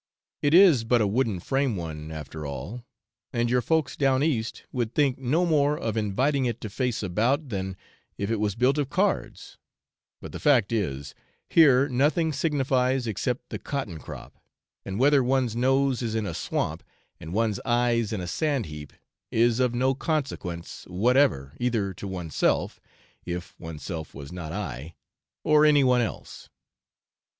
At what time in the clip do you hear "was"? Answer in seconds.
8.39-8.55, 24.15-24.31